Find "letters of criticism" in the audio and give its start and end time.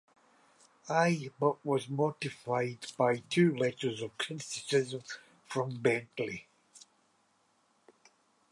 3.55-5.03